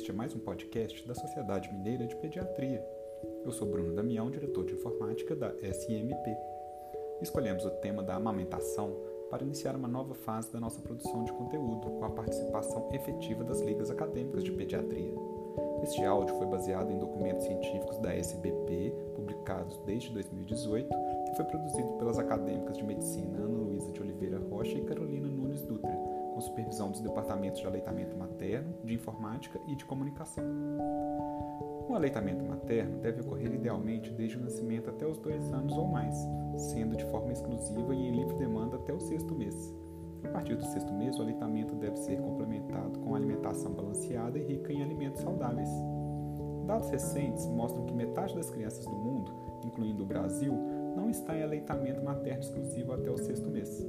[0.00, 2.82] Este é mais um podcast da Sociedade Mineira de Pediatria.
[3.44, 6.34] Eu sou Bruno Damião, diretor de informática da SMP.
[7.20, 8.96] Escolhemos o tema da amamentação
[9.28, 13.60] para iniciar uma nova fase da nossa produção de conteúdo com a participação efetiva das
[13.60, 15.12] ligas acadêmicas de pediatria.
[15.82, 20.88] Este áudio foi baseado em documentos científicos da SBP, publicados desde 2018,
[21.30, 25.60] e foi produzido pelas acadêmicas de medicina Ana Luísa de Oliveira Rocha e Carolina Nunes
[25.60, 26.09] Dutra
[26.40, 30.42] com supervisão dos departamentos de aleitamento materno, de informática e de comunicação.
[31.86, 36.16] O aleitamento materno deve ocorrer idealmente desde o nascimento até os dois anos ou mais,
[36.56, 39.74] sendo de forma exclusiva e em livre demanda até o sexto mês.
[40.24, 44.72] A partir do sexto mês, o aleitamento deve ser complementado com alimentação balanceada e rica
[44.72, 45.68] em alimentos saudáveis.
[46.66, 50.54] Dados recentes mostram que metade das crianças do mundo, incluindo o Brasil,
[50.96, 53.84] não está em aleitamento materno exclusivo até o sexto mês.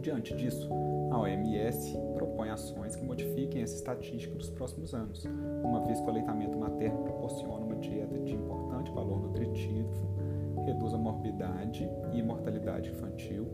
[0.00, 0.68] Diante disso,
[1.10, 5.24] a OMS propõe ações que modifiquem essa estatística nos próximos anos,
[5.64, 10.98] uma vez que o aleitamento materno proporciona uma dieta de importante valor nutritivo, reduz a
[10.98, 13.48] morbidade e mortalidade infantil,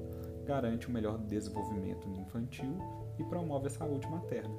[0.44, 2.76] garante um melhor desenvolvimento infantil
[3.19, 4.54] e promove a saúde materna.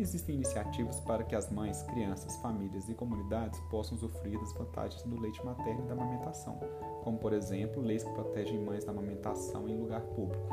[0.00, 5.20] Existem iniciativas para que as mães, crianças, famílias e comunidades possam usufruir das vantagens do
[5.20, 6.58] leite materno e da amamentação,
[7.04, 10.48] como, por exemplo, leis que protegem mães da amamentação em lugar público.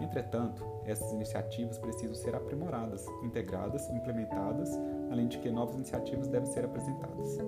[0.00, 4.70] Entretanto, essas iniciativas precisam ser aprimoradas, integradas, implementadas,
[5.10, 7.38] além de que novas iniciativas devem ser apresentadas.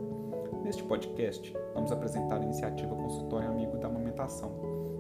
[0.65, 4.51] Neste podcast, vamos apresentar a iniciativa Consultório Amigo da Amamentação,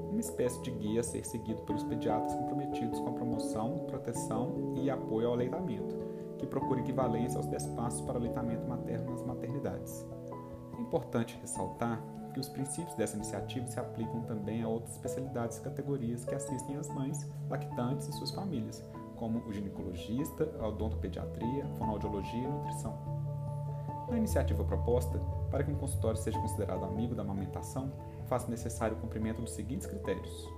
[0.09, 4.89] uma espécie de guia a ser seguido pelos pediatras comprometidos com a promoção, proteção e
[4.89, 6.08] apoio ao aleitamento,
[6.39, 10.07] que procura equivalência aos 10 passos para aleitamento materno nas maternidades.
[10.79, 12.01] É importante ressaltar
[12.33, 16.77] que os princípios dessa iniciativa se aplicam também a outras especialidades e categorias que assistem
[16.77, 18.83] as mães, lactantes e suas famílias,
[19.17, 23.19] como o ginecologista, a odontopediatria, a fonoaudiologia e a nutrição.
[24.09, 25.21] Na iniciativa proposta,
[25.51, 27.93] para que um consultório seja considerado amigo da amamentação,
[28.27, 30.49] faça necessário o cumprimento dos seguintes critérios.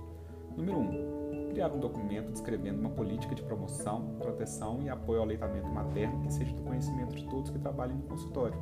[0.55, 0.81] Número 1.
[0.81, 1.20] Um,
[1.51, 6.33] criar um documento descrevendo uma política de promoção, proteção e apoio ao aleitamento materno que
[6.33, 8.57] seja do conhecimento de todos que trabalhem no consultório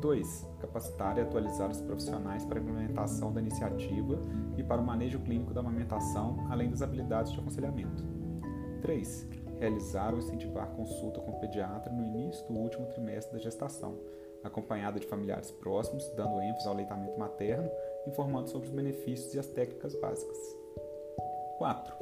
[0.00, 0.46] 2.
[0.60, 4.18] Capacitar e atualizar os profissionais para a implementação da iniciativa
[4.56, 8.04] e para o manejo clínico da amamentação, além das habilidades de aconselhamento.
[8.80, 9.28] 3.
[9.58, 13.98] Realizar ou incentivar consulta com o pediatra no início do último trimestre da gestação,
[14.44, 17.68] acompanhada de familiares próximos, dando ênfase ao aleitamento materno,
[18.06, 20.38] informando sobre os benefícios e as técnicas básicas.
[21.58, 21.94] 4.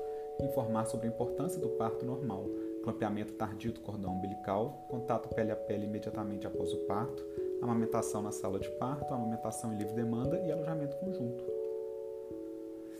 [0.42, 2.44] Informar sobre a importância do parto normal,
[2.84, 7.26] clampeamento tardio do cordão umbilical, contato pele a pele imediatamente após o parto,
[7.62, 11.44] amamentação na sala de parto, amamentação em livre demanda e alojamento conjunto.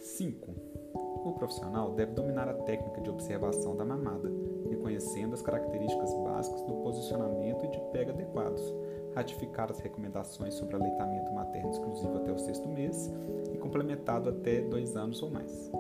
[0.01, 0.55] 5.
[0.95, 4.31] O profissional deve dominar a técnica de observação da mamada,
[4.71, 8.63] reconhecendo as características básicas do posicionamento e de pega adequados,
[9.15, 13.13] ratificar as recomendações sobre aleitamento materno exclusivo até o sexto mês
[13.53, 15.71] e complementado até dois anos ou mais.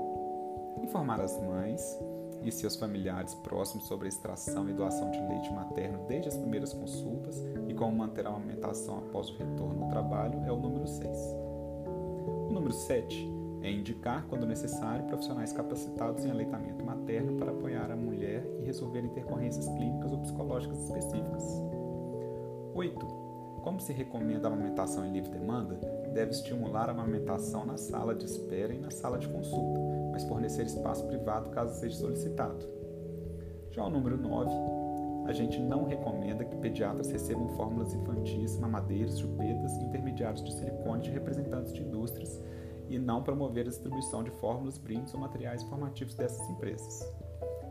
[0.86, 1.98] Informar as mães
[2.44, 6.72] e seus familiares próximos sobre a extração e doação de leite materno desde as primeiras
[6.72, 11.18] consultas e como manter a amamentação após o retorno ao trabalho é o número 6.
[12.48, 13.28] O número 7
[13.62, 19.00] é indicar, quando necessário, profissionais capacitados em aleitamento materno para apoiar a mulher e resolver
[19.00, 21.44] intercorrências clínicas ou psicológicas específicas.
[22.74, 23.25] 8.
[23.66, 25.74] Como se recomenda a amamentação em livre demanda,
[26.14, 29.80] deve estimular a amamentação na sala de espera e na sala de consulta,
[30.12, 32.64] mas fornecer espaço privado caso seja solicitado.
[33.72, 34.52] Já o número 9,
[35.26, 41.10] a gente não recomenda que pediatras recebam fórmulas infantis, mamadeiros, chupetas intermediários de silicone de
[41.10, 42.40] representantes de indústrias
[42.88, 47.04] e não promover a distribuição de fórmulas, brindes ou materiais informativos dessas empresas.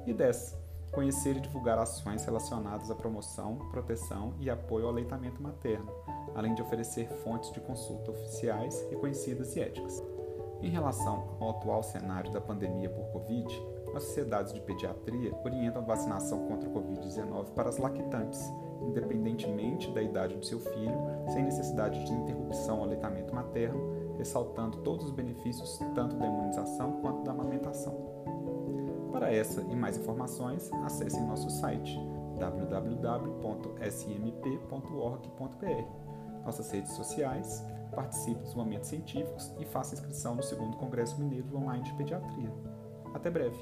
[0.06, 0.65] E 10.
[0.96, 5.92] Conhecer e divulgar ações relacionadas à promoção, proteção e apoio ao aleitamento materno,
[6.34, 10.02] além de oferecer fontes de consulta oficiais, reconhecidas e éticas.
[10.62, 13.62] Em relação ao atual cenário da pandemia por Covid,
[13.94, 18.42] as sociedades de pediatria orientam a vacinação contra a Covid-19 para as lactantes,
[18.82, 20.98] independentemente da idade do seu filho,
[21.28, 27.22] sem necessidade de interrupção ao aleitamento materno, ressaltando todos os benefícios tanto da imunização quanto
[27.24, 28.16] da amamentação.
[29.16, 31.98] Para essa e mais informações, acesse nosso site
[32.38, 33.26] www.smp.org.br
[36.44, 37.66] nossas redes sociais,
[37.96, 42.54] participe dos momentos científicos e faça inscrição no segundo Congresso Mineiro Online de Pediatria.
[43.14, 43.58] Até breve!